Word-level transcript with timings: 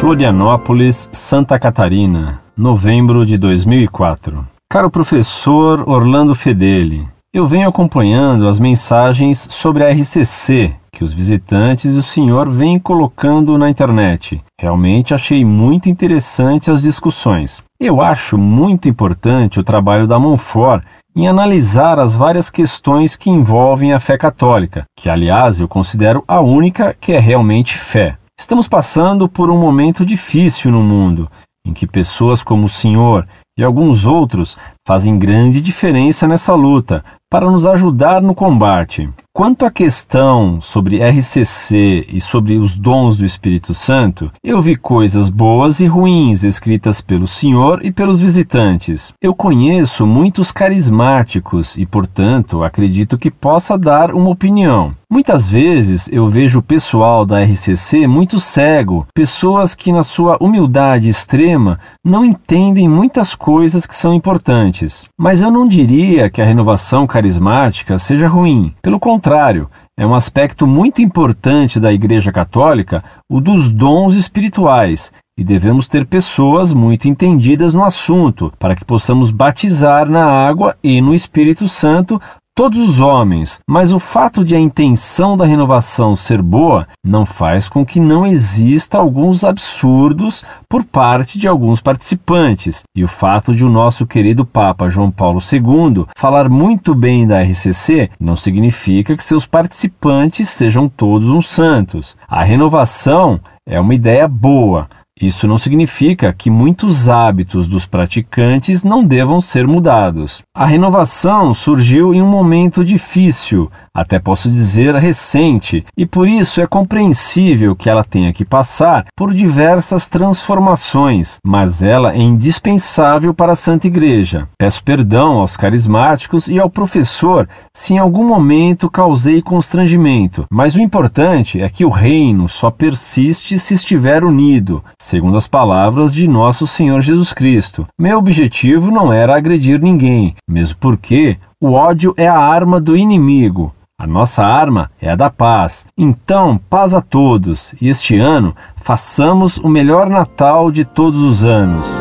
Florianópolis, 0.00 1.10
Santa 1.12 1.58
Catarina, 1.58 2.40
novembro 2.56 3.26
de 3.26 3.36
2004. 3.36 4.46
Caro 4.66 4.90
professor 4.90 5.86
Orlando 5.86 6.34
Fedeli, 6.34 7.06
eu 7.34 7.46
venho 7.46 7.68
acompanhando 7.68 8.48
as 8.48 8.58
mensagens 8.58 9.46
sobre 9.50 9.84
a 9.84 9.90
RCC 9.90 10.74
que 10.90 11.04
os 11.04 11.12
visitantes 11.12 11.92
e 11.92 11.98
o 11.98 12.02
senhor 12.02 12.48
vêm 12.48 12.78
colocando 12.78 13.58
na 13.58 13.68
internet. 13.68 14.42
Realmente 14.58 15.12
achei 15.12 15.44
muito 15.44 15.90
interessante 15.90 16.70
as 16.70 16.80
discussões. 16.80 17.62
Eu 17.78 18.00
acho 18.00 18.38
muito 18.38 18.88
importante 18.88 19.60
o 19.60 19.62
trabalho 19.62 20.06
da 20.06 20.18
Monfort 20.18 20.82
em 21.14 21.28
analisar 21.28 21.98
as 21.98 22.16
várias 22.16 22.48
questões 22.48 23.16
que 23.16 23.28
envolvem 23.28 23.92
a 23.92 24.00
fé 24.00 24.16
católica, 24.16 24.84
que 24.98 25.10
aliás 25.10 25.60
eu 25.60 25.68
considero 25.68 26.24
a 26.26 26.40
única 26.40 26.96
que 26.98 27.12
é 27.12 27.18
realmente 27.18 27.76
fé. 27.76 28.16
Estamos 28.40 28.66
passando 28.66 29.28
por 29.28 29.50
um 29.50 29.58
momento 29.58 30.04
difícil 30.04 30.72
no 30.72 30.82
mundo, 30.82 31.30
em 31.62 31.74
que 31.74 31.86
pessoas 31.86 32.42
como 32.42 32.64
o 32.64 32.70
senhor 32.70 33.28
e 33.56 33.64
alguns 33.64 34.06
outros 34.06 34.56
fazem 34.86 35.18
grande 35.18 35.60
diferença 35.60 36.26
nessa 36.26 36.54
luta 36.54 37.04
para 37.30 37.48
nos 37.48 37.64
ajudar 37.64 38.20
no 38.20 38.34
combate. 38.34 39.08
Quanto 39.32 39.64
à 39.64 39.70
questão 39.70 40.60
sobre 40.60 40.98
RCC 40.98 42.04
e 42.08 42.20
sobre 42.20 42.58
os 42.58 42.76
dons 42.76 43.18
do 43.18 43.24
Espírito 43.24 43.72
Santo, 43.72 44.32
eu 44.42 44.60
vi 44.60 44.74
coisas 44.74 45.28
boas 45.28 45.78
e 45.78 45.86
ruins 45.86 46.42
escritas 46.42 47.00
pelo 47.00 47.28
senhor 47.28 47.84
e 47.84 47.92
pelos 47.92 48.20
visitantes. 48.20 49.12
Eu 49.22 49.32
conheço 49.32 50.04
muitos 50.04 50.50
carismáticos 50.50 51.76
e, 51.76 51.86
portanto, 51.86 52.64
acredito 52.64 53.16
que 53.16 53.30
possa 53.30 53.78
dar 53.78 54.12
uma 54.12 54.30
opinião. 54.30 54.92
Muitas 55.08 55.48
vezes 55.48 56.08
eu 56.12 56.28
vejo 56.28 56.58
o 56.58 56.62
pessoal 56.62 57.24
da 57.24 57.42
RCC 57.42 58.06
muito 58.08 58.40
cego, 58.40 59.06
pessoas 59.14 59.74
que, 59.74 59.92
na 59.92 60.02
sua 60.02 60.36
humildade 60.40 61.08
extrema, 61.08 61.78
não 62.04 62.24
entendem 62.24 62.88
muitas 62.88 63.34
coisas 63.40 63.86
que 63.86 63.96
são 63.96 64.12
importantes. 64.12 65.04
Mas 65.18 65.40
eu 65.40 65.50
não 65.50 65.66
diria 65.66 66.28
que 66.28 66.42
a 66.42 66.44
renovação 66.44 67.06
carismática 67.06 67.98
seja 67.98 68.28
ruim. 68.28 68.74
Pelo 68.82 69.00
contrário, 69.00 69.70
é 69.98 70.06
um 70.06 70.14
aspecto 70.14 70.66
muito 70.66 71.00
importante 71.00 71.80
da 71.80 71.90
Igreja 71.90 72.30
Católica 72.30 73.02
o 73.28 73.40
dos 73.40 73.70
dons 73.70 74.14
espirituais, 74.14 75.10
e 75.38 75.42
devemos 75.42 75.88
ter 75.88 76.04
pessoas 76.04 76.70
muito 76.70 77.08
entendidas 77.08 77.72
no 77.72 77.82
assunto, 77.82 78.52
para 78.58 78.76
que 78.76 78.84
possamos 78.84 79.30
batizar 79.30 80.06
na 80.06 80.24
água 80.24 80.76
e 80.84 81.00
no 81.00 81.14
Espírito 81.14 81.66
Santo 81.66 82.20
todos 82.60 82.78
os 82.78 83.00
homens, 83.00 83.58
mas 83.66 83.90
o 83.90 83.98
fato 83.98 84.44
de 84.44 84.54
a 84.54 84.60
intenção 84.60 85.34
da 85.34 85.46
renovação 85.46 86.14
ser 86.14 86.42
boa 86.42 86.86
não 87.02 87.24
faz 87.24 87.70
com 87.70 87.86
que 87.86 87.98
não 87.98 88.26
exista 88.26 88.98
alguns 88.98 89.44
absurdos 89.44 90.44
por 90.68 90.84
parte 90.84 91.38
de 91.38 91.48
alguns 91.48 91.80
participantes. 91.80 92.82
E 92.94 93.02
o 93.02 93.08
fato 93.08 93.54
de 93.54 93.64
o 93.64 93.70
nosso 93.70 94.06
querido 94.06 94.44
Papa 94.44 94.90
João 94.90 95.10
Paulo 95.10 95.40
II 95.40 96.04
falar 96.14 96.50
muito 96.50 96.94
bem 96.94 97.26
da 97.26 97.42
RCC 97.42 98.10
não 98.20 98.36
significa 98.36 99.16
que 99.16 99.24
seus 99.24 99.46
participantes 99.46 100.50
sejam 100.50 100.86
todos 100.86 101.30
uns 101.30 101.48
santos. 101.48 102.14
A 102.28 102.44
renovação 102.44 103.40
é 103.66 103.80
uma 103.80 103.94
ideia 103.94 104.28
boa, 104.28 104.86
isso 105.20 105.46
não 105.46 105.58
significa 105.58 106.32
que 106.32 106.48
muitos 106.48 107.08
hábitos 107.08 107.68
dos 107.68 107.84
praticantes 107.84 108.82
não 108.82 109.04
devam 109.04 109.40
ser 109.40 109.66
mudados. 109.66 110.42
A 110.54 110.64
renovação 110.64 111.52
surgiu 111.52 112.14
em 112.14 112.22
um 112.22 112.26
momento 112.26 112.82
difícil, 112.82 113.70
até 113.94 114.18
posso 114.18 114.50
dizer 114.50 114.94
recente, 114.94 115.84
e 115.96 116.06
por 116.06 116.26
isso 116.26 116.60
é 116.60 116.66
compreensível 116.66 117.76
que 117.76 117.90
ela 117.90 118.04
tenha 118.04 118.32
que 118.32 118.44
passar 118.44 119.04
por 119.16 119.34
diversas 119.34 120.08
transformações, 120.08 121.36
mas 121.44 121.82
ela 121.82 122.14
é 122.14 122.18
indispensável 122.18 123.34
para 123.34 123.52
a 123.52 123.56
Santa 123.56 123.86
Igreja. 123.86 124.48
Peço 124.58 124.82
perdão 124.82 125.38
aos 125.38 125.56
carismáticos 125.56 126.48
e 126.48 126.58
ao 126.58 126.70
professor 126.70 127.48
se 127.74 127.94
em 127.94 127.98
algum 127.98 128.26
momento 128.26 128.88
causei 128.88 129.42
constrangimento, 129.42 130.44
mas 130.50 130.76
o 130.76 130.80
importante 130.80 131.60
é 131.60 131.68
que 131.68 131.84
o 131.84 131.90
reino 131.90 132.48
só 132.48 132.70
persiste 132.70 133.58
se 133.58 133.74
estiver 133.74 134.24
unido 134.24 134.82
segundo 135.10 135.36
as 135.36 135.48
palavras 135.48 136.14
de 136.14 136.28
nosso 136.28 136.68
Senhor 136.68 137.00
Jesus 137.00 137.32
Cristo. 137.32 137.84
Meu 137.98 138.16
objetivo 138.18 138.92
não 138.92 139.12
era 139.12 139.36
agredir 139.36 139.82
ninguém, 139.82 140.36
mesmo 140.48 140.76
porque 140.78 141.36
o 141.60 141.72
ódio 141.72 142.14
é 142.16 142.28
a 142.28 142.38
arma 142.38 142.80
do 142.80 142.96
inimigo. 142.96 143.74
A 143.98 144.06
nossa 144.06 144.44
arma 144.44 144.88
é 145.02 145.10
a 145.10 145.16
da 145.16 145.28
paz. 145.28 145.84
Então, 145.98 146.60
paz 146.70 146.94
a 146.94 147.00
todos 147.00 147.74
e 147.80 147.88
este 147.88 148.16
ano 148.18 148.54
façamos 148.76 149.56
o 149.58 149.68
melhor 149.68 150.08
Natal 150.08 150.70
de 150.70 150.84
todos 150.84 151.20
os 151.20 151.42
anos. 151.42 152.00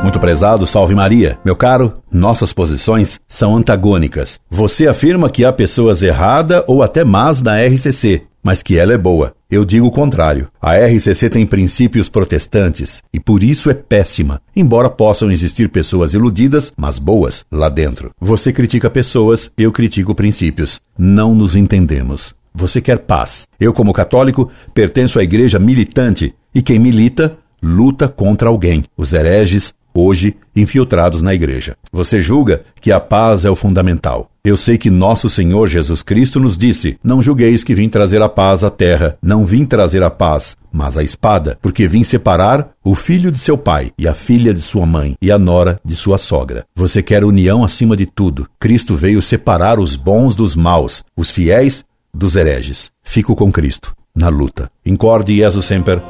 Muito 0.00 0.20
prezado, 0.20 0.64
salve 0.64 0.94
Maria. 0.94 1.36
Meu 1.44 1.56
caro, 1.56 1.94
nossas 2.12 2.52
posições 2.52 3.18
são 3.26 3.56
antagônicas. 3.56 4.38
Você 4.48 4.86
afirma 4.86 5.28
que 5.28 5.44
há 5.44 5.52
pessoas 5.52 6.00
erradas 6.02 6.62
ou 6.68 6.84
até 6.84 7.02
más 7.04 7.42
na 7.42 7.60
RCC 7.60 8.22
mas 8.46 8.62
que 8.62 8.78
ela 8.78 8.92
é 8.92 8.96
boa. 8.96 9.34
Eu 9.50 9.64
digo 9.64 9.88
o 9.88 9.90
contrário. 9.90 10.46
A 10.62 10.76
RCC 10.76 11.28
tem 11.28 11.44
princípios 11.44 12.08
protestantes 12.08 13.02
e 13.12 13.18
por 13.18 13.42
isso 13.42 13.68
é 13.68 13.74
péssima, 13.74 14.40
embora 14.54 14.88
possam 14.88 15.32
existir 15.32 15.68
pessoas 15.68 16.14
iludidas, 16.14 16.72
mas 16.76 16.96
boas, 16.96 17.44
lá 17.50 17.68
dentro. 17.68 18.12
Você 18.20 18.52
critica 18.52 18.88
pessoas, 18.88 19.50
eu 19.58 19.72
critico 19.72 20.14
princípios. 20.14 20.80
Não 20.96 21.34
nos 21.34 21.56
entendemos. 21.56 22.36
Você 22.54 22.80
quer 22.80 23.00
paz. 23.00 23.48
Eu, 23.58 23.72
como 23.72 23.92
católico, 23.92 24.48
pertenço 24.72 25.18
à 25.18 25.24
igreja 25.24 25.58
militante 25.58 26.32
e 26.54 26.62
quem 26.62 26.78
milita 26.78 27.36
luta 27.60 28.06
contra 28.06 28.48
alguém. 28.48 28.84
Os 28.96 29.12
hereges, 29.12 29.74
hoje 30.00 30.36
infiltrados 30.54 31.22
na 31.22 31.34
igreja. 31.34 31.76
Você 31.92 32.20
julga 32.20 32.62
que 32.80 32.92
a 32.92 33.00
paz 33.00 33.44
é 33.44 33.50
o 33.50 33.56
fundamental. 33.56 34.30
Eu 34.44 34.56
sei 34.56 34.78
que 34.78 34.90
nosso 34.90 35.28
Senhor 35.28 35.66
Jesus 35.66 36.02
Cristo 36.02 36.38
nos 36.38 36.56
disse: 36.56 36.98
Não 37.02 37.20
julgueis 37.20 37.64
que 37.64 37.74
vim 37.74 37.88
trazer 37.88 38.22
a 38.22 38.28
paz 38.28 38.62
à 38.62 38.70
terra. 38.70 39.18
Não 39.20 39.44
vim 39.44 39.64
trazer 39.64 40.02
a 40.02 40.10
paz, 40.10 40.56
mas 40.72 40.96
a 40.96 41.02
espada, 41.02 41.58
porque 41.60 41.88
vim 41.88 42.02
separar 42.02 42.70
o 42.84 42.94
filho 42.94 43.32
de 43.32 43.38
seu 43.38 43.58
pai 43.58 43.92
e 43.98 44.06
a 44.06 44.14
filha 44.14 44.54
de 44.54 44.60
sua 44.60 44.86
mãe 44.86 45.16
e 45.20 45.32
a 45.32 45.38
nora 45.38 45.80
de 45.84 45.96
sua 45.96 46.18
sogra. 46.18 46.64
Você 46.76 47.02
quer 47.02 47.24
união 47.24 47.64
acima 47.64 47.96
de 47.96 48.06
tudo. 48.06 48.48
Cristo 48.58 48.94
veio 48.94 49.20
separar 49.20 49.80
os 49.80 49.96
bons 49.96 50.34
dos 50.34 50.54
maus, 50.54 51.04
os 51.16 51.30
fiéis 51.30 51.84
dos 52.14 52.36
hereges. 52.36 52.90
Fico 53.02 53.34
com 53.34 53.50
Cristo 53.50 53.94
na 54.16 54.28
luta. 54.28 54.70
Incorde 54.84 55.36
Jesus 55.36 55.66
Semper, 55.66 56.02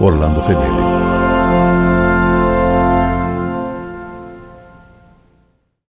Orlando 0.00 0.40
Fedeli. 0.42 0.97